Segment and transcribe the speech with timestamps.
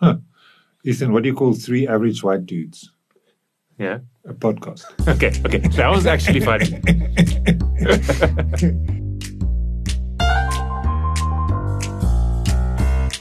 [0.00, 0.16] Huh.
[0.84, 2.90] Ethan, what do you call three average white dudes?
[3.78, 3.98] Yeah.
[4.24, 4.84] A podcast.
[5.08, 5.32] Okay.
[5.44, 5.58] Okay.
[5.76, 6.80] That was actually funny.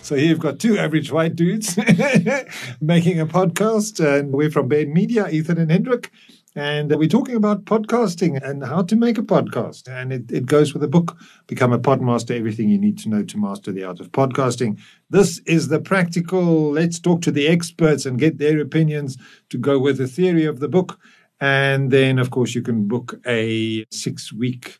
[0.07, 1.75] So here you've got two average white dudes
[2.81, 6.13] making a podcast, and we're from Baird Media, Ethan and Hendrik.
[6.57, 9.87] And we're talking about podcasting and how to make a podcast.
[9.87, 11.15] And it, it goes with the book,
[11.45, 14.79] Become a Podmaster Everything You Need to Know to Master the Art of Podcasting.
[15.11, 19.17] This is the practical, let's talk to the experts and get their opinions
[19.51, 20.99] to go with the theory of the book.
[21.39, 24.79] And then, of course, you can book a six week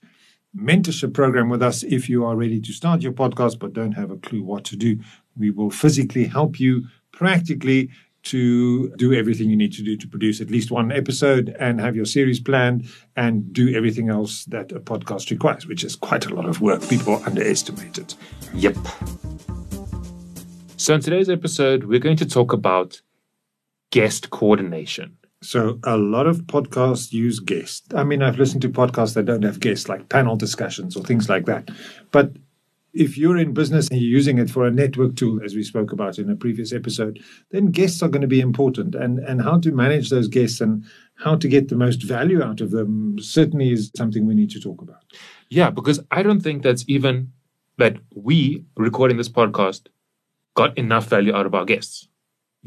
[0.57, 4.09] mentorship program with us if you are ready to start your podcast but don't have
[4.09, 4.97] a clue what to do.
[5.37, 7.91] We will physically help you practically
[8.29, 11.95] to do everything you need to do to produce at least one episode and have
[11.95, 16.33] your series planned and do everything else that a podcast requires, which is quite a
[16.33, 16.87] lot of work.
[16.87, 18.15] People underestimate it.
[18.53, 18.77] Yep.
[20.77, 23.01] So, in today's episode, we're going to talk about
[23.91, 25.17] guest coordination.
[25.41, 27.87] So a lot of podcasts use guests.
[27.93, 31.29] I mean, I've listened to podcasts that don't have guests, like panel discussions or things
[31.29, 31.69] like that.
[32.11, 32.31] But
[32.97, 35.91] if you're in business and you're using it for a network tool, as we spoke
[35.91, 37.19] about in a previous episode,
[37.51, 38.95] then guests are going to be important.
[38.95, 40.83] And and how to manage those guests and
[41.15, 44.59] how to get the most value out of them certainly is something we need to
[44.59, 45.03] talk about.
[45.49, 47.31] Yeah, because I don't think that's even
[47.77, 49.87] that we recording this podcast
[50.55, 52.07] got enough value out of our guests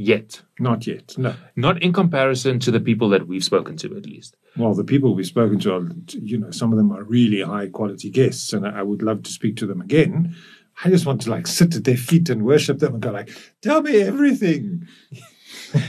[0.00, 0.40] yet.
[0.58, 1.16] Not yet.
[1.18, 1.34] No.
[1.56, 4.36] Not in comparison to the people that we've spoken to, at least.
[4.56, 7.68] Well, the people we've spoken to are, you know, some of them are really high
[7.68, 10.34] quality guests, and I would love to speak to them again.
[10.82, 13.30] I just want to like sit at their feet and worship them and go like,
[13.60, 14.88] tell me everything.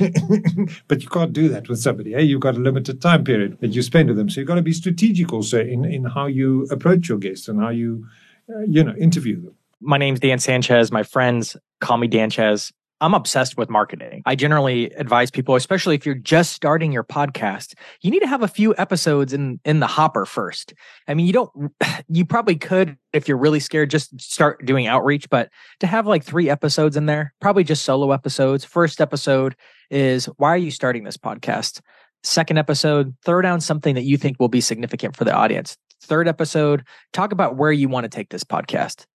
[0.88, 2.14] but you can't do that with somebody.
[2.14, 2.20] Eh?
[2.20, 4.30] You've got a limited time period that you spend with them.
[4.30, 7.62] So you've got to be strategic also in, in how you approach your guests and
[7.62, 8.06] how you,
[8.54, 9.56] uh, you know, interview them.
[9.80, 10.92] My name's Dan Sanchez.
[10.92, 12.74] My friends call me Dan Chez.
[13.02, 14.22] I'm obsessed with marketing.
[14.28, 18.44] I generally advise people, especially if you're just starting your podcast, you need to have
[18.44, 20.76] a few episodes in in the hopper first.
[21.08, 21.50] I mean, you don't
[22.08, 25.50] you probably could if you're really scared just start doing outreach, but
[25.80, 28.64] to have like 3 episodes in there, probably just solo episodes.
[28.64, 29.56] First episode
[29.90, 31.82] is why are you starting this podcast?
[32.24, 35.76] Second episode, throw down something that you think will be significant for the audience.
[36.04, 36.84] Third episode,
[37.14, 39.06] talk about where you want to take this podcast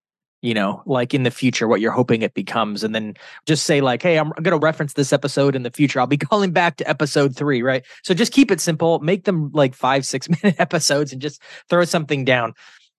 [0.47, 2.85] you know, like in the future, what you're hoping it becomes.
[2.85, 3.15] And then
[3.47, 5.99] just say, like, hey, I'm going to reference this episode in the future.
[5.99, 7.85] I'll be calling back to episode three, right?
[8.05, 11.85] So just keep it simple, make them like five, six minute episodes and just throw
[11.85, 12.55] something down.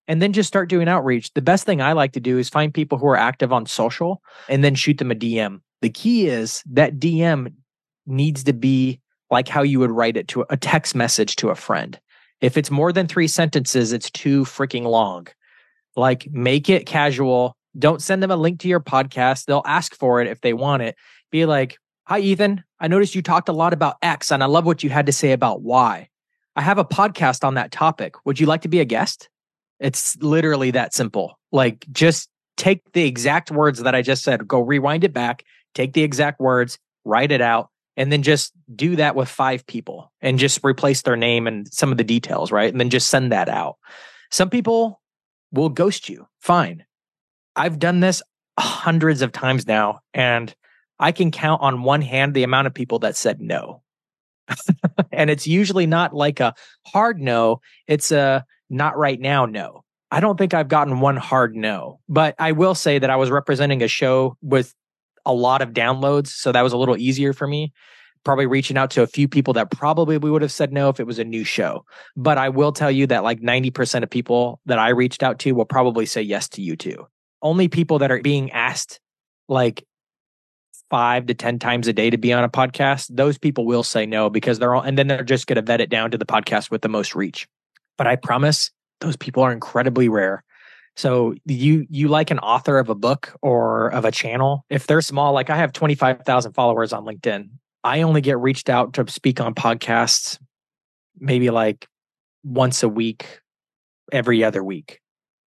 [0.08, 1.32] And then just start doing outreach.
[1.32, 4.22] The best thing I like to do is find people who are active on social
[4.48, 5.60] and then shoot them a DM.
[5.80, 7.54] The key is that DM
[8.06, 11.54] needs to be like how you would write it to a text message to a
[11.54, 11.98] friend.
[12.42, 15.28] If it's more than three sentences, it's too freaking long
[15.98, 17.56] like, make it casual.
[17.78, 19.44] Don't send them a link to your podcast.
[19.44, 20.96] They'll ask for it if they want it.
[21.30, 21.78] Be like,
[22.08, 22.64] Hi, Ethan.
[22.80, 25.12] I noticed you talked a lot about X and I love what you had to
[25.12, 26.08] say about Y.
[26.56, 28.14] I have a podcast on that topic.
[28.24, 29.28] Would you like to be a guest?
[29.78, 31.38] It's literally that simple.
[31.52, 35.44] Like, just take the exact words that I just said, go rewind it back,
[35.74, 40.10] take the exact words, write it out, and then just do that with five people
[40.22, 42.72] and just replace their name and some of the details, right?
[42.72, 43.76] And then just send that out.
[44.30, 45.00] Some people
[45.52, 46.26] will ghost you.
[46.40, 46.84] Fine.
[47.56, 48.22] I've done this
[48.58, 50.54] hundreds of times now, and
[50.98, 53.82] I can count on one hand the amount of people that said no.
[55.12, 56.54] and it's usually not like a
[56.86, 59.84] hard no, it's a not right now no.
[60.10, 63.30] I don't think I've gotten one hard no, but I will say that I was
[63.30, 64.74] representing a show with
[65.26, 66.28] a lot of downloads.
[66.28, 67.72] So that was a little easier for me
[68.28, 71.00] probably reaching out to a few people that probably we would have said no if
[71.00, 71.82] it was a new show.
[72.14, 75.52] But I will tell you that like 90% of people that I reached out to
[75.52, 77.06] will probably say yes to you too.
[77.40, 79.00] Only people that are being asked
[79.48, 79.82] like
[80.90, 84.04] five to 10 times a day to be on a podcast, those people will say
[84.04, 86.26] no because they're all, and then they're just going to vet it down to the
[86.26, 87.48] podcast with the most reach.
[87.96, 90.44] But I promise those people are incredibly rare.
[90.96, 95.00] So you you like an author of a book or of a channel, if they're
[95.00, 97.48] small, like I have 25,000 followers on LinkedIn.
[97.88, 100.38] I only get reached out to speak on podcasts
[101.18, 101.88] maybe like
[102.44, 103.40] once a week,
[104.12, 105.00] every other week.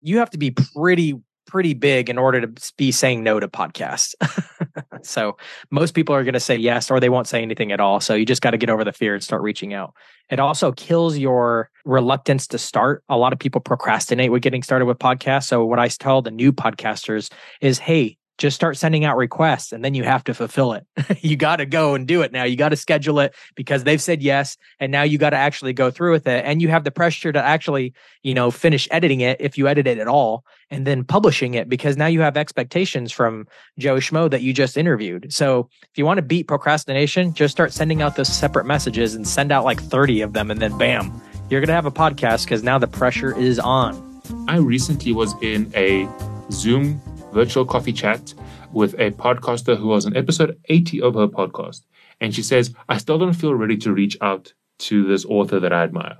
[0.02, 1.14] You have to be pretty
[1.48, 4.14] pretty big in order to be saying no to podcasts.
[5.02, 5.36] so
[5.70, 8.00] most people are going to say yes or they won't say anything at all.
[8.00, 9.94] So you just got to get over the fear and start reaching out.
[10.28, 13.02] It also kills your reluctance to start.
[13.08, 15.44] A lot of people procrastinate with getting started with podcasts.
[15.44, 17.32] So what I tell the new podcasters
[17.62, 20.86] is, hey, just start sending out requests and then you have to fulfill it.
[21.20, 22.44] you got to go and do it now.
[22.44, 24.56] You got to schedule it because they've said yes.
[24.78, 26.44] And now you got to actually go through with it.
[26.44, 27.92] And you have the pressure to actually,
[28.22, 31.68] you know, finish editing it if you edit it at all and then publishing it
[31.68, 33.46] because now you have expectations from
[33.76, 35.32] Joe Schmo that you just interviewed.
[35.32, 39.26] So if you want to beat procrastination, just start sending out those separate messages and
[39.26, 40.50] send out like 30 of them.
[40.50, 41.20] And then bam,
[41.50, 44.04] you're going to have a podcast because now the pressure is on.
[44.46, 46.08] I recently was in a
[46.52, 47.00] Zoom
[47.32, 48.34] virtual coffee chat
[48.72, 51.82] with a podcaster who was on episode 80 of her podcast.
[52.20, 55.72] And she says, I still don't feel ready to reach out to this author that
[55.72, 56.18] I admire.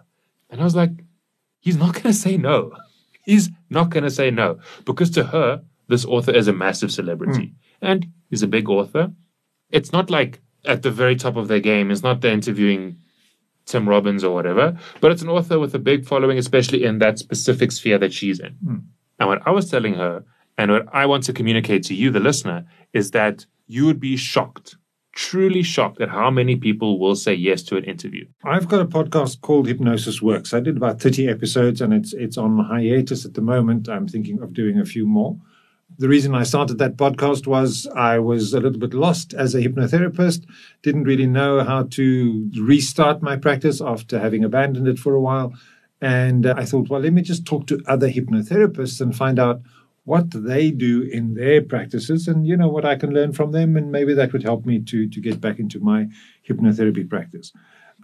[0.51, 0.91] And I was like,
[1.61, 2.73] he's not going to say no.
[3.25, 7.47] He's not going to say no because to her, this author is a massive celebrity
[7.47, 7.55] mm.
[7.83, 9.11] and he's a big author.
[9.71, 11.91] It's not like at the very top of their game.
[11.91, 12.99] It's not they're interviewing
[13.67, 17.19] Tim Robbins or whatever, but it's an author with a big following, especially in that
[17.19, 18.57] specific sphere that she's in.
[18.65, 18.83] Mm.
[19.19, 20.25] And what I was telling her
[20.59, 24.17] and what I want to communicate to you, the listener, is that you would be
[24.17, 24.77] shocked,
[25.13, 28.27] truly shocked at how many people will say yes to an interview.
[28.45, 30.53] I've got a podcast called Hypnosis Works.
[30.53, 33.89] I did about 30 episodes and it's it's on hiatus at the moment.
[33.89, 35.39] I'm thinking of doing a few more.
[35.97, 39.63] The reason I started that podcast was I was a little bit lost as a
[39.63, 40.45] hypnotherapist,
[40.83, 45.55] didn't really know how to restart my practice after having abandoned it for a while.
[46.01, 49.63] And uh, I thought, well, let me just talk to other hypnotherapists and find out
[50.09, 53.77] what they do in their practices and you know what I can learn from them
[53.77, 56.09] and maybe that would help me to to get back into my
[56.49, 57.53] hypnotherapy practice.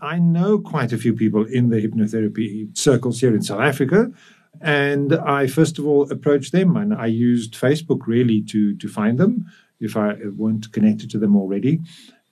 [0.02, 4.12] I know quite a few people in the hypnotherapy circles here in South Africa
[4.60, 9.16] and I first of all approached them and I used Facebook really to to find
[9.18, 9.32] them
[9.80, 10.08] if I
[10.42, 11.80] weren't connected to them already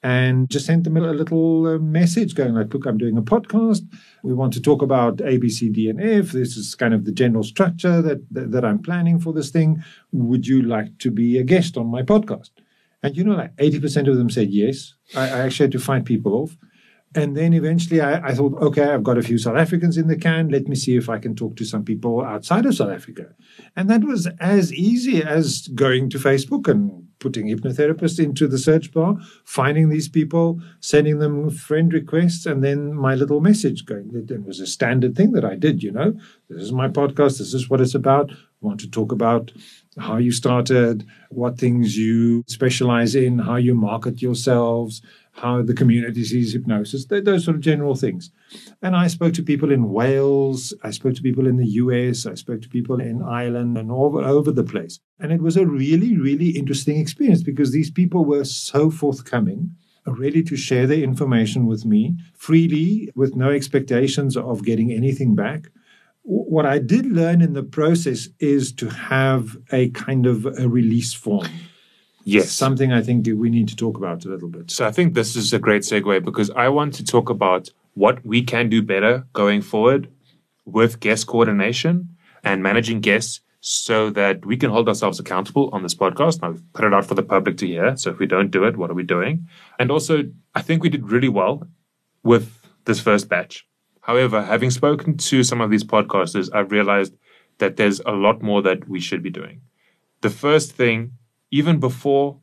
[0.02, 3.82] and just sent them a little uh, message going like, look, I'm doing a podcast.
[4.24, 6.32] We want to talk about A, B, C, D, and F.
[6.32, 9.82] This is kind of the general structure that, that, that I'm planning for this thing.
[10.10, 12.50] Would you like to be a guest on my podcast?
[13.02, 14.94] And you know, like 80% of them said yes.
[15.14, 16.56] I, I actually had to find people off.
[17.14, 20.16] And then eventually I, I, thought, okay, I've got a few South Africans in the
[20.16, 20.48] can.
[20.48, 23.34] Let me see if I can talk to some people outside of South Africa.
[23.76, 28.92] And that was as easy as going to Facebook and putting hypnotherapists into the search
[28.92, 34.10] bar, finding these people, sending them friend requests, and then my little message going.
[34.28, 36.14] It was a standard thing that I did, you know.
[36.50, 37.38] This is my podcast.
[37.38, 38.32] This is what it's about.
[38.32, 39.52] I want to talk about
[39.98, 45.02] how you started, what things you specialize in, how you market yourselves,
[45.32, 48.30] how the community sees hypnosis, those sort of general things.
[48.82, 52.34] And I spoke to people in Wales, I spoke to people in the US, I
[52.34, 55.00] spoke to people in Ireland and all over the place.
[55.22, 59.74] And it was a really, really interesting experience because these people were so forthcoming,
[60.06, 65.70] ready to share their information with me freely with no expectations of getting anything back.
[66.24, 71.14] What I did learn in the process is to have a kind of a release
[71.14, 71.48] form
[72.24, 72.52] Yes.
[72.52, 74.70] Something I think we need to talk about a little bit.
[74.70, 78.24] So I think this is a great segue because I want to talk about what
[78.24, 80.08] we can do better going forward
[80.64, 85.94] with guest coordination and managing guests so that we can hold ourselves accountable on this
[85.94, 86.42] podcast.
[86.42, 87.96] Now, we've put it out for the public to hear.
[87.96, 89.48] So if we don't do it, what are we doing?
[89.78, 91.62] And also, I think we did really well
[92.24, 93.64] with this first batch.
[94.00, 97.14] However, having spoken to some of these podcasters, I've realized
[97.58, 99.60] that there's a lot more that we should be doing.
[100.22, 101.12] The first thing
[101.52, 102.40] even before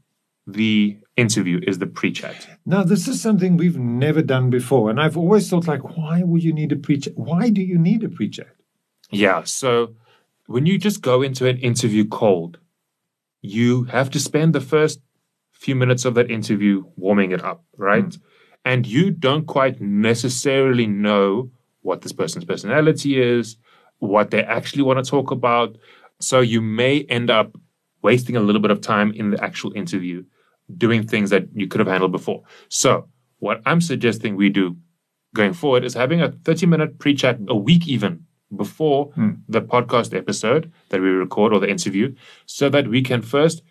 [0.48, 2.48] the interview is the pre-chat.
[2.66, 6.46] Now, this is something we've never done before, and I've always thought, like, why would
[6.46, 7.18] you need a pre-chat?
[7.18, 8.56] Why do you need a pre-chat?
[9.12, 9.96] Yeah, so
[10.50, 12.58] when you just go into an interview cold,
[13.44, 15.00] you have to spend the first
[15.52, 18.06] few minutes of that interview warming it up, right?
[18.06, 18.22] Mm.
[18.66, 23.58] And you don't quite necessarily know what this person's personality is,
[24.00, 25.78] what they actually want to talk about.
[26.20, 27.56] So you may end up
[28.02, 30.24] wasting a little bit of time in the actual interview
[30.76, 32.42] doing things that you could have handled before.
[32.70, 33.08] So,
[33.38, 34.78] what I'm suggesting we do
[35.36, 39.32] going forward is having a 30 minute pre chat a week even before hmm.
[39.48, 42.14] the podcast episode that we record or the interview
[42.46, 43.62] so that we can first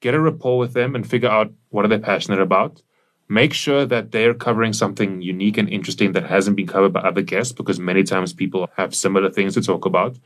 [0.00, 2.82] get a rapport with them and figure out what are they passionate about
[3.30, 7.22] make sure that they're covering something unique and interesting that hasn't been covered by other
[7.22, 10.18] guests because many times people have similar things to talk about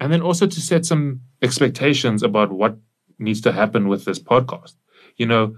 [0.00, 2.76] and then also to set some expectations about what
[3.18, 4.74] needs to happen with this podcast.
[5.16, 5.56] You know,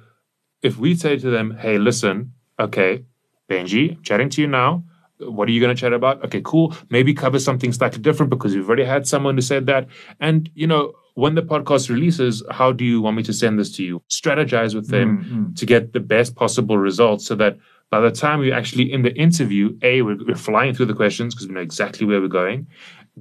[0.62, 3.04] if we say to them, hey, listen, okay,
[3.48, 4.84] Benji, I'm chatting to you now.
[5.20, 6.24] What are you going to chat about?
[6.24, 6.74] Okay, cool.
[6.88, 9.88] Maybe cover something slightly different because we've already had someone who said that.
[10.18, 13.74] And, you know, when the podcast releases, how do you want me to send this
[13.76, 14.02] to you?
[14.08, 15.54] Strategize with them mm-hmm.
[15.54, 17.58] to get the best possible results so that
[17.90, 21.34] by the time we're actually in the interview, A, we're, we're flying through the questions
[21.34, 22.68] because we know exactly where we're going.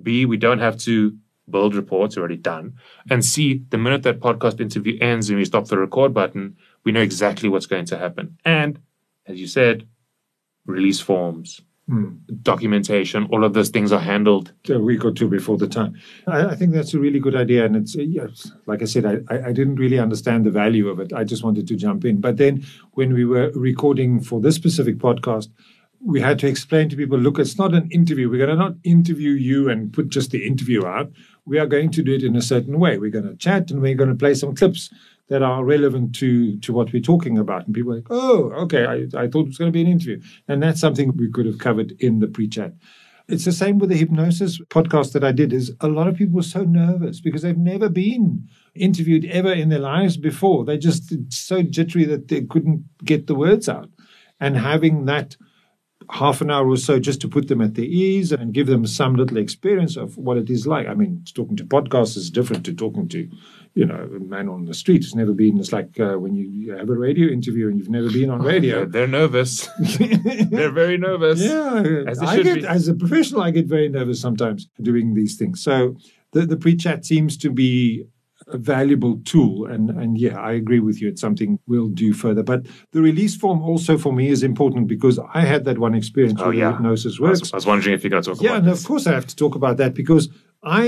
[0.02, 1.18] B, we don't have to
[1.50, 2.76] build reports already done.
[3.10, 6.92] And C, the minute that podcast interview ends and we stop the record button, we
[6.92, 8.38] know exactly what's going to happen.
[8.46, 8.80] And
[9.26, 9.88] as you said,
[10.66, 11.62] release forms,
[12.42, 14.54] documentation, all of those things are handled.
[14.70, 15.96] a week or two before the time.
[16.28, 18.28] I, I think that's a really good idea, and it's yeah,
[18.66, 21.14] like I said, I I didn't really understand the value of it.
[21.14, 24.98] I just wanted to jump in, but then when we were recording for this specific
[24.98, 25.50] podcast.
[26.02, 28.30] We had to explain to people, look, it's not an interview.
[28.30, 31.12] We're going to not interview you and put just the interview out.
[31.46, 32.98] We are going to do it in a certain way.
[32.98, 34.90] We're going to chat and we're going to play some clips
[35.30, 37.66] that are relevant to to what we're talking about.
[37.66, 39.88] And people are like, oh, okay, I, I thought it was going to be an
[39.88, 40.22] interview.
[40.48, 42.74] And that's something we could have covered in the pre-chat.
[43.28, 45.54] It's the same with the hypnosis podcast that I did.
[45.54, 49.70] Is a lot of people were so nervous because they've never been interviewed ever in
[49.70, 50.66] their lives before.
[50.66, 53.90] They just so jittery that they couldn't get the words out.
[54.40, 55.36] And having that
[56.10, 58.86] half an hour or so just to put them at their ease and give them
[58.86, 60.88] some little experience of what it is like.
[60.88, 63.30] I mean, talking to podcasts is different to talking to,
[63.80, 65.54] you know, a man on the street who's never been.
[65.62, 68.40] It's like uh, when you, you have a radio interview and you've never been on
[68.42, 68.78] They're, radio.
[68.86, 69.52] they're nervous.
[70.54, 71.40] they're very nervous.
[71.42, 72.68] Yeah, As I get be.
[72.68, 75.56] as a professional, I get very nervous sometimes doing these things.
[75.68, 75.96] So
[76.34, 78.06] the the pre-chat seems to be
[78.48, 81.08] a valuable tool, and and yeah, I agree with you.
[81.12, 82.44] It's something we'll do further.
[82.52, 86.40] But the release form also for me is important because I had that one experience
[86.42, 86.72] Oh, where yeah.
[86.72, 87.40] hypnosis I works.
[87.42, 88.82] was, I was wondering if you're going to talk Yeah, about Yeah, and this.
[88.82, 90.30] of course I have to talk about that because
[90.64, 90.84] I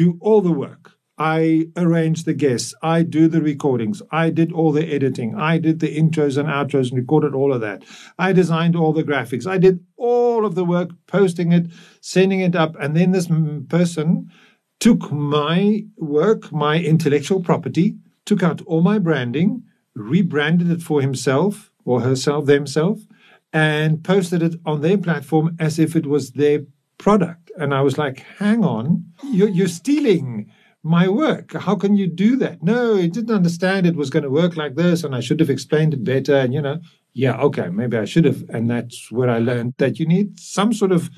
[0.00, 0.92] do all the work.
[1.18, 2.74] I arrange the guests.
[2.82, 4.02] I do the recordings.
[4.10, 5.34] I did all the editing.
[5.34, 7.84] I did the intros and outros and recorded all of that.
[8.18, 9.46] I designed all the graphics.
[9.46, 11.68] I did all of the work, posting it,
[12.00, 12.76] sending it up.
[12.78, 13.28] And then this
[13.68, 14.30] person
[14.78, 17.96] took my work, my intellectual property,
[18.26, 19.62] took out all my branding,
[19.94, 23.06] rebranded it for himself or herself, themselves,
[23.54, 26.60] and posted it on their platform as if it was their
[26.98, 27.50] product.
[27.56, 30.52] And I was like, hang on, you're, you're stealing
[30.86, 31.52] my work.
[31.66, 32.62] How can you do that?
[32.62, 35.50] No, he didn't understand it was going to work like this, and I should have
[35.50, 36.36] explained it better.
[36.36, 36.78] And, you know,
[37.12, 38.40] yeah, okay, maybe I should have.
[38.48, 41.10] And that's where I learned that you need some sort of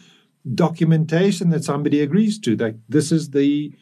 [0.54, 3.72] documentation that somebody agrees to, that this is the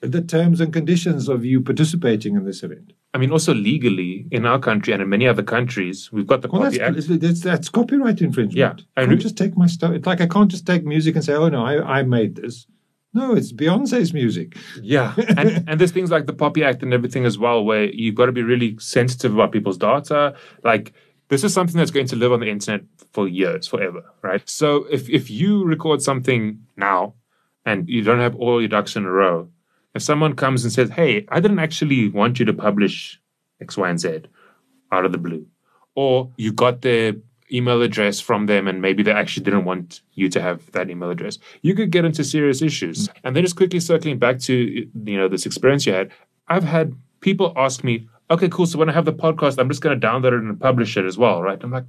[0.00, 2.92] the terms and conditions of you participating in this event.
[3.14, 6.48] I mean, also legally in our country and in many other countries, we've got the
[6.48, 7.20] Well, Copy that's, Act.
[7.20, 8.56] that's, that's copyright infringement.
[8.56, 9.92] Yeah, I and can't we- just take my stuff.
[9.92, 12.66] It's like I can't just take music and say, "Oh no, I, I made this."
[13.14, 14.56] No, it's Beyonce's music.
[14.80, 18.14] Yeah, and and there's things like the POPI Act and everything as well, where you've
[18.14, 20.34] got to be really sensitive about people's data.
[20.64, 20.92] Like
[21.28, 24.48] this is something that's going to live on the internet for years, forever, right?
[24.48, 27.14] So if if you record something now
[27.66, 29.48] and you don't have all your ducks in a row,
[29.94, 33.20] if someone comes and says, "Hey, I didn't actually want you to publish
[33.60, 34.22] X, Y, and Z,"
[34.90, 35.46] out of the blue,
[35.94, 37.14] or you got their
[37.52, 41.10] email address from them and maybe they actually didn't want you to have that email
[41.10, 41.38] address.
[41.62, 43.08] You could get into serious issues.
[43.24, 46.10] And then just quickly circling back to you know this experience you had
[46.48, 48.66] i've had people ask me okay cool.
[48.66, 51.04] So when i have the podcast i'm just going to download it and publish it
[51.04, 51.62] as well right?
[51.62, 51.84] I'm like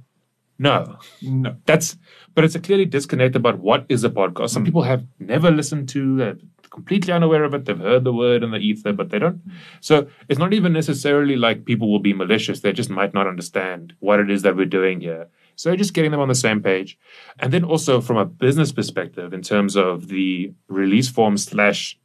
[0.58, 0.98] no.
[1.20, 1.96] No, that's
[2.34, 4.50] but it's a clearly disconnect about what is a podcast.
[4.50, 4.66] Some mm.
[4.66, 6.38] people have never listened to
[6.74, 7.64] completely unaware of it.
[7.64, 9.40] They've heard the word in the ether but they don't.
[9.80, 12.60] So it's not even necessarily like people will be malicious.
[12.60, 15.28] They just might not understand what it is that we're doing here.
[15.56, 16.98] So just getting them on the same page.
[17.38, 21.98] And then also from a business perspective in terms of the release form slash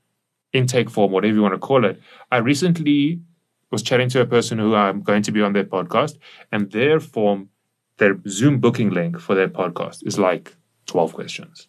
[0.53, 3.21] intake form whatever you want to call it i recently
[3.69, 6.17] was chatting to a person who i'm going to be on their podcast
[6.51, 7.49] and their form
[7.99, 10.55] their Zoom booking link for their podcast is like
[10.87, 11.67] 12 questions.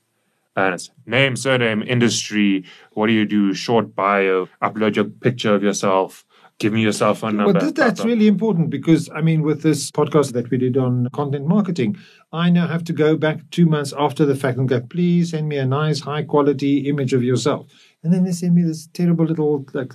[0.57, 5.63] And it's name, surname, industry, what do you do, short bio, upload your picture of
[5.63, 6.25] yourself,
[6.59, 7.53] give me your cell phone number.
[7.53, 11.09] Well, th- that's really important because, I mean, with this podcast that we did on
[11.13, 11.97] content marketing,
[12.33, 15.49] I now have to go back two months after the fact and go, please send
[15.49, 17.71] me a nice, high quality image of yourself.
[18.03, 19.93] And then they send me this terrible little, like,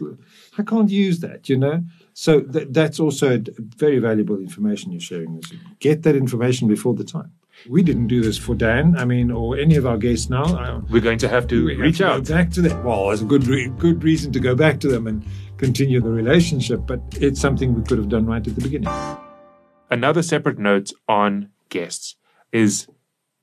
[0.58, 1.84] I can't use that, you know?
[2.14, 5.44] So th- that's also d- very valuable information you're sharing.
[5.80, 7.32] Get that information before the time.
[7.70, 10.84] We didn't do this for Dan, I mean, or any of our guests now.
[10.90, 12.24] We're going to have to we have reach to out.
[12.26, 12.84] Go back to them.
[12.84, 15.26] Well, it's a good re- good reason to go back to them and
[15.58, 18.94] continue the relationship, but it's something we could have done right at the beginning.
[19.90, 22.16] Another separate note on guests
[22.52, 22.88] is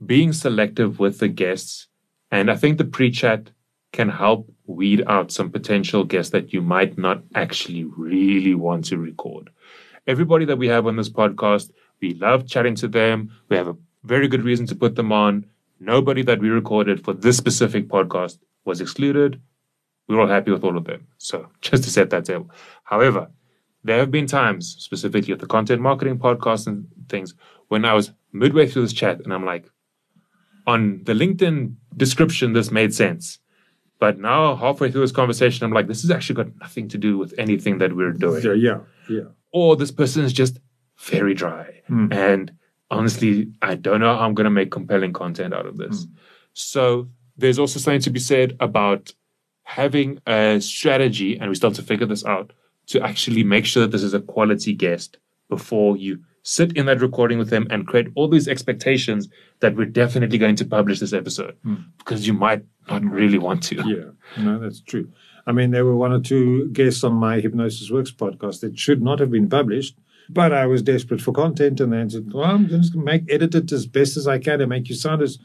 [0.04, 1.88] being selective with the guests.
[2.31, 3.50] And I think the pre chat
[3.92, 8.97] can help weed out some potential guests that you might not actually really want to
[8.97, 9.50] record.
[10.07, 13.31] Everybody that we have on this podcast, we love chatting to them.
[13.49, 15.47] We have a very good reason to put them on.
[15.81, 19.41] Nobody that we recorded for this specific podcast was excluded.
[20.09, 21.07] We're all happy with all of them.
[21.19, 22.51] So just to set that table.
[22.85, 23.31] However,
[23.85, 27.35] there have been times, specifically at the content marketing podcast and things,
[27.69, 29.69] when I was midway through this chat and I'm like,
[30.67, 33.39] on the LinkedIn description, this made sense.
[33.99, 37.19] But now, halfway through this conversation, I'm like, this has actually got nothing to do
[37.19, 38.43] with anything that we're doing.
[38.43, 38.79] Yeah, yeah,
[39.09, 39.29] yeah.
[39.53, 40.59] Or this person is just
[40.99, 41.83] very dry.
[41.89, 42.13] Mm.
[42.13, 42.53] And
[42.93, 46.05] honestly, I don't know how I'm going to make compelling content out of this.
[46.05, 46.13] Hmm.
[46.53, 49.13] So there's also something to be said about
[49.65, 52.53] having a strategy, and we still have to figure this out,
[52.87, 55.17] to actually make sure that this is a quality guest
[55.49, 59.29] before you sit in that recording with them and create all these expectations
[59.61, 61.77] that we're definitely going to publish this episode hmm.
[61.99, 63.77] because you might not really want to.
[63.77, 65.09] Yeah, no, that's true.
[65.47, 69.03] I mean, there were one or two guests on my Hypnosis Works podcast that should
[69.03, 69.97] not have been published,
[70.33, 73.33] but I was desperate for content, and then said, "Well, I'm just going to make
[73.33, 75.39] edit it as best as I can and make you sound as."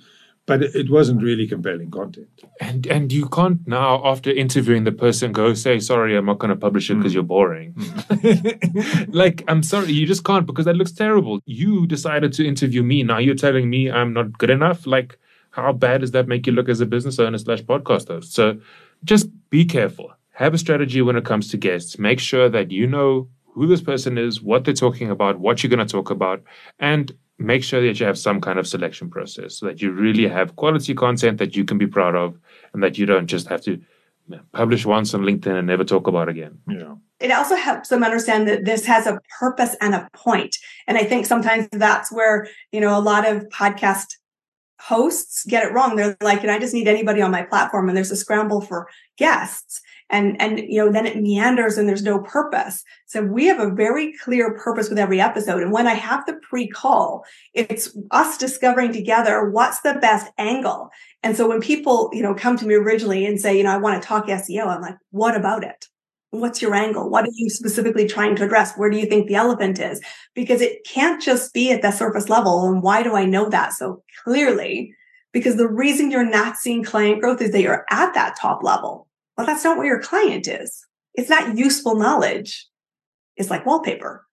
[0.45, 2.29] But it, it wasn't really compelling content.
[2.61, 6.51] And and you can't now, after interviewing the person, go say, sorry, I'm not going
[6.51, 7.15] to publish it because mm.
[7.15, 7.73] you're boring.
[7.73, 9.13] Mm.
[9.13, 11.41] like, I'm sorry, you just can't because that looks terrible.
[11.45, 13.03] You decided to interview me.
[13.03, 14.87] Now you're telling me I'm not good enough.
[14.87, 15.19] Like,
[15.51, 18.23] how bad does that make you look as a business owner slash podcaster?
[18.23, 18.59] So
[19.03, 20.13] just be careful.
[20.33, 21.97] Have a strategy when it comes to guests.
[21.97, 23.27] Make sure that you know
[23.57, 26.43] who this person is, what they're talking about, what you're going to talk about,
[26.79, 30.27] and make sure that you have some kind of selection process so that you really
[30.27, 32.37] have quality content that you can be proud of
[32.73, 33.81] and that you don't just have to
[34.51, 36.59] publish once on LinkedIn and never talk about again.
[36.67, 36.95] Yeah.
[37.19, 40.55] it also helps them understand that this has a purpose and a point.
[40.85, 44.17] And I think sometimes that's where, you know, a lot of podcast
[44.79, 45.95] hosts get it wrong.
[45.95, 47.87] They're like, and I just need anybody on my platform.
[47.87, 48.87] And there's a scramble for
[49.17, 49.81] guests.
[50.09, 52.83] And, and, you know, then it meanders and there's no purpose.
[53.07, 55.61] So we have a very clear purpose with every episode.
[55.61, 60.89] And when I have the pre-call, it's us discovering together what's the best angle.
[61.23, 63.77] And so when people, you know, come to me originally and say, you know, I
[63.77, 65.87] want to talk SEO, I'm like, what about it?
[66.31, 67.09] What's your angle?
[67.09, 68.75] What are you specifically trying to address?
[68.75, 70.01] Where do you think the elephant is?
[70.33, 72.67] Because it can't just be at the surface level.
[72.67, 74.93] And why do I know that so clearly?
[75.31, 79.06] Because the reason you're not seeing client growth is that you're at that top level.
[79.37, 80.85] Well, that's not where your client is.
[81.13, 82.67] It's not useful knowledge.
[83.35, 84.25] It's like wallpaper.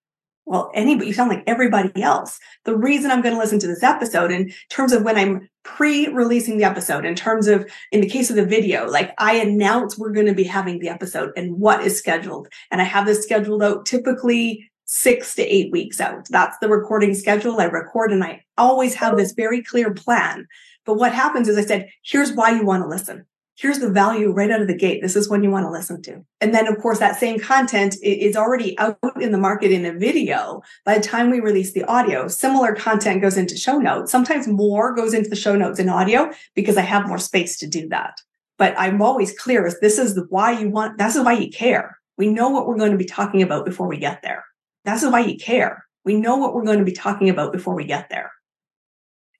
[0.46, 2.38] Well, anybody, you sound like everybody else.
[2.64, 6.58] The reason I'm going to listen to this episode in terms of when I'm pre-releasing
[6.58, 10.12] the episode, in terms of, in the case of the video, like I announce we're
[10.12, 12.48] going to be having the episode and what is scheduled.
[12.70, 16.26] And I have this scheduled out typically six to eight weeks out.
[16.28, 17.58] That's the recording schedule.
[17.58, 20.46] I record and I always have this very clear plan.
[20.84, 23.24] But what happens is I said, here's why you want to listen
[23.56, 25.00] here's the value right out of the gate.
[25.00, 26.24] This is one you want to listen to.
[26.40, 29.92] And then, of course, that same content is already out in the market in a
[29.92, 30.62] video.
[30.84, 34.10] By the time we release the audio, similar content goes into show notes.
[34.10, 37.66] Sometimes more goes into the show notes in audio because I have more space to
[37.66, 38.16] do that.
[38.58, 41.98] But I'm always clear as this is why you want, this is why you care.
[42.16, 44.44] We know what we're going to be talking about before we get there.
[44.84, 45.84] That's why you care.
[46.04, 48.30] We know what we're going to be talking about before we get there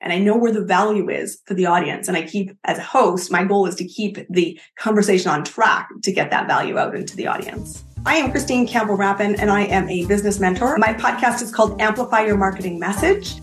[0.05, 2.09] and I know where the value is for the audience.
[2.09, 5.89] And I keep, as a host, my goal is to keep the conversation on track
[6.03, 7.83] to get that value out into the audience.
[8.05, 10.77] I am Christine Campbell Rapin, and I am a business mentor.
[10.77, 13.39] My podcast is called Amplify Your Marketing Message.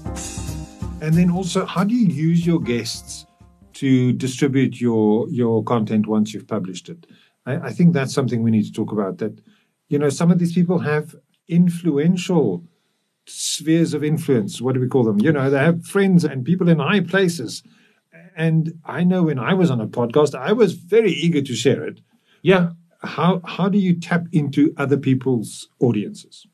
[1.02, 3.26] And then also, how do you use your guests
[3.74, 7.08] to distribute your your content once you've published it?
[7.48, 9.18] I, I think that's something we need to talk about.
[9.18, 9.42] That
[9.90, 11.16] you know, some of these people have
[11.48, 12.64] influential
[13.32, 14.62] spheres of influence.
[14.62, 15.20] What do we call them?
[15.20, 17.64] You know, they have friends and people in high places.
[18.36, 21.84] And I know when I was on a podcast, I was very eager to share
[21.84, 22.00] it.
[22.42, 22.72] Yeah.
[23.04, 26.46] How how do you tap into other people's audiences?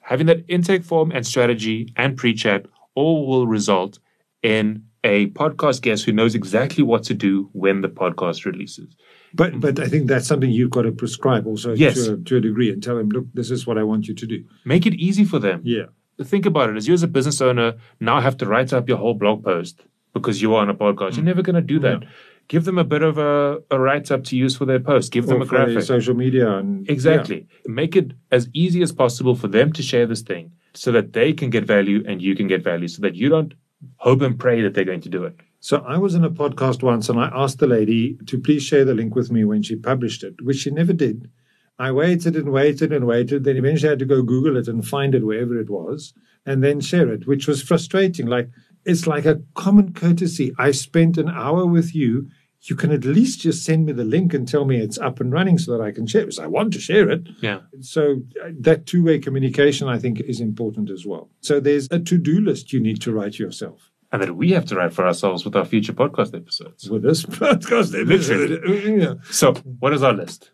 [0.00, 3.98] Having that intake form and strategy and pre chat all will result
[4.42, 8.96] in a podcast guest who knows exactly what to do when the podcast releases.
[9.34, 11.94] But but I think that's something you've got to prescribe also Yes.
[12.06, 14.14] to, a, to a degree and tell them, look, this is what I want you
[14.14, 14.44] to do.
[14.64, 15.60] Make it easy for them.
[15.64, 15.86] Yeah.
[16.22, 18.98] Think about it as you as a business owner now have to write up your
[18.98, 19.82] whole blog post
[20.14, 21.16] because you are on a podcast.
[21.16, 21.32] You're mm.
[21.32, 22.04] never going to do that.
[22.48, 25.12] Give them a bit of a, a write up to use for their post.
[25.12, 25.82] Give them Or a for graphic.
[25.82, 27.46] social media and Exactly.
[27.66, 31.32] Make it as easy as possible for them to share this thing so that they
[31.32, 33.54] can get value and you can get value so that you don't
[33.96, 35.36] hope and pray that they're going to do it.
[35.60, 38.84] So I was in a podcast once and I asked the lady to please share
[38.84, 41.28] the link with me when she published it, which she never did.
[41.78, 43.44] I waited and waited and waited.
[43.44, 46.14] Then eventually I had to go Google it and find it wherever it was
[46.46, 48.26] and then share it, which was frustrating.
[48.26, 48.48] Like
[48.84, 50.54] it's like a common courtesy.
[50.58, 52.30] I spent an hour with you.
[52.62, 55.32] You can at least just send me the link and tell me it's up and
[55.32, 56.26] running so that I can share it.
[56.26, 57.28] Because I want to share it.
[57.40, 57.60] Yeah.
[57.80, 61.30] So uh, that two-way communication, I think, is important as well.
[61.42, 63.92] So there's a to-do list you need to write yourself.
[64.10, 66.88] And that we have to write for ourselves with our future podcast episodes.
[66.88, 69.00] With this podcast, Literally.
[69.02, 69.14] yeah.
[69.30, 70.50] So, what is our list?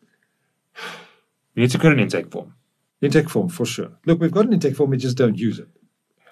[1.54, 2.54] We need to create an intake form.
[3.00, 3.90] intake form for sure.
[4.06, 5.68] Look, we've got an intake form, we just don't use it.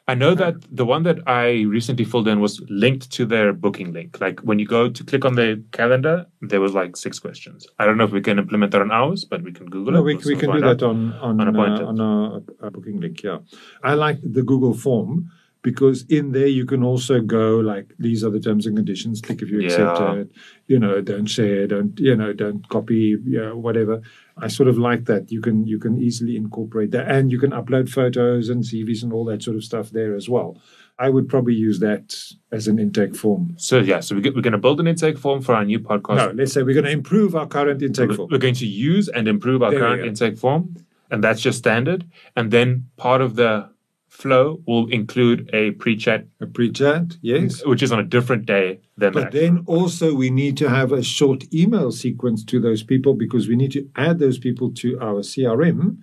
[0.09, 3.92] I know that the one that I recently filled in was linked to their booking
[3.92, 4.20] link.
[4.20, 7.66] Like when you go to click on their calendar, there was like six questions.
[7.78, 10.00] I don't know if we can implement that on ours, but we can Google No,
[10.00, 10.02] it.
[10.02, 13.22] we, We'll we can do that on on On uh, on our, our booking link.
[13.22, 13.38] Yeah,
[13.85, 15.30] I like the Google form
[15.62, 19.20] because in there you can also go like these are the terms and conditions.
[19.20, 20.14] Click if you accept Yeah.
[20.22, 20.30] it.
[20.66, 24.00] You know, don't share, don't you know, don't copy, yeah, whatever.
[24.42, 25.31] I sort of like that.
[25.31, 29.12] You can you can easily incorporate that, and you can upload photos and CVs and
[29.12, 30.59] all that sort of stuff there as well.
[30.98, 32.14] I would probably use that
[32.53, 33.55] as an intake form.
[33.57, 36.16] So yeah, so we're going to build an intake form for our new podcast.
[36.16, 38.29] No, let's say we're going to improve our current intake We're- form.
[38.31, 40.76] We're going to use and improve our There current intake form,
[41.11, 42.05] and that's just standard.
[42.37, 43.70] And then part of the
[44.11, 47.64] flow will include a pre-chat, A pre-chat, yes.
[47.64, 50.68] which is on a different day than But the then actual- also we need to
[50.68, 54.70] have a short email sequence to those people because we need to add those people
[54.83, 55.99] to our CRM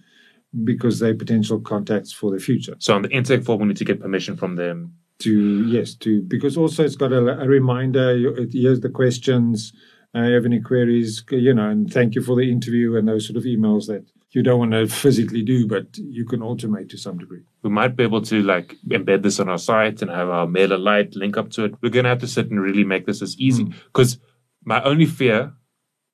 [0.63, 2.75] because they're potential contacts for the future.
[2.79, 4.93] So on the intake form, we need to get permission from them.
[5.19, 8.11] To yes, to because also it's got a, a reminder.
[8.41, 9.73] it- Here's the questions.
[10.17, 11.23] Uh, have any queries?
[11.29, 14.41] You know, and thank you for the interview and those sort of emails that you
[14.43, 17.41] don't want to physically do, but you can automate to some degree.
[17.63, 21.15] We might be able to like embed this on our site and have our MailerLite
[21.15, 21.75] link up to it.
[21.81, 23.71] We're going to have to sit and really make this as easy Hmm.
[23.87, 24.19] because
[24.65, 25.53] my only fear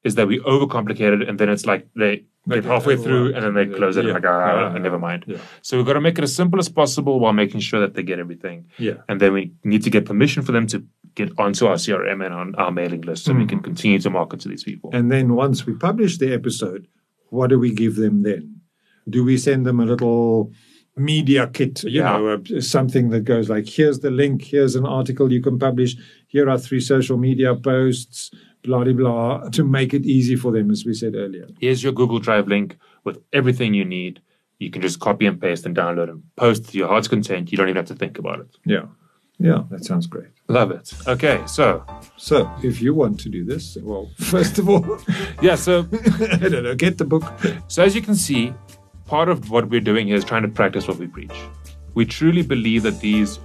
[0.03, 3.41] is that we overcomplicate it and then it's like they They get halfway through and
[3.45, 4.15] then they close it Yeah.
[4.15, 5.23] and like, ah, never mind.
[5.27, 5.37] Yeah.
[5.61, 8.03] So we've got to make it as simple as possible while making sure that they
[8.03, 8.65] get everything.
[8.77, 8.97] Yeah.
[9.07, 10.83] And then we need to get permission for them to
[11.15, 14.39] get onto our CRM and on our mailing list so we can continue to market
[14.41, 14.89] to these people.
[14.89, 14.97] Mm-hmm.
[14.99, 16.87] And then once we publish the episode,
[17.29, 18.61] what do we give them then?
[19.09, 20.51] Do we send them a little
[20.95, 22.17] media kit, you Yeah.
[22.17, 25.95] know, something that goes like, here's the link, here's an article you can publish,
[26.27, 28.31] here are three social media posts,
[28.63, 31.47] blah, blah, blah, to make it easy for them, as we said earlier.
[31.59, 34.21] Here's your Google Drive link with everything you need.
[34.59, 37.51] You can just copy and paste and download and post to your heart's content.
[37.51, 38.55] You don't even have to think about it.
[38.65, 38.85] Yeah.
[39.43, 40.29] Yeah, that sounds great.
[40.47, 40.93] Love it.
[41.05, 44.99] Okay, so So if you want to do this, well, first of all,
[45.41, 45.79] yeah, so
[46.31, 47.25] I don't know, get the book.
[47.67, 48.53] So, as you can see,
[49.05, 51.35] part of what we're doing here is trying to practice what we preach.
[51.93, 53.39] We truly believe that these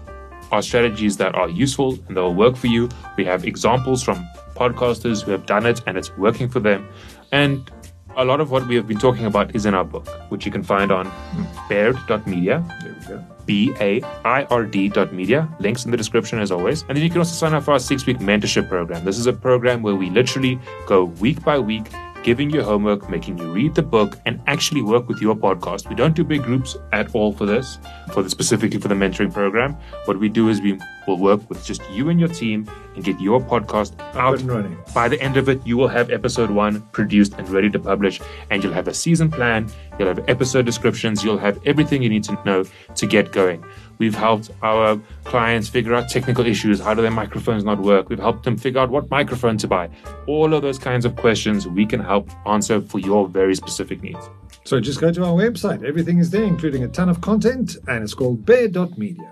[0.53, 2.89] are strategies that are useful and that will work for you.
[3.17, 6.89] We have examples from podcasters who have done it and it's working for them.
[7.33, 7.69] And
[8.17, 10.53] a lot of what we have been talking about is in our book, which you
[10.53, 11.69] can find on hmm.
[11.69, 13.38] baird.media, There we go.
[13.49, 15.49] B A I R D dot media.
[15.59, 16.83] Links in the description as always.
[16.83, 19.05] And then you can also sign up for our six week mentorship program.
[19.05, 21.87] This is a program where we literally go week by week,
[22.23, 25.89] giving you homework, making you read the book, and actually work with your podcast.
[25.89, 27.79] We don't do big groups at all for this,
[28.13, 29.77] for the specifically for the mentoring program.
[30.05, 33.21] What we do is we will work with just you and your team and get
[33.21, 34.79] your podcast out and running.
[34.95, 38.21] by the end of it, you will have episode one produced and ready to publish,
[38.51, 39.69] and you'll have a season plan,
[39.99, 43.65] you'll have episode descriptions, you'll have everything you need to know to get going.
[43.99, 46.79] We've helped our clients figure out technical issues.
[46.79, 48.09] How do their microphones not work?
[48.09, 49.91] We've helped them figure out what microphone to buy.
[50.27, 54.31] All of those kinds of questions we can help answer for your very specific needs.
[54.65, 55.83] So just go to our website.
[55.83, 59.31] Everything is there, including a ton of content, and it's called baird.media.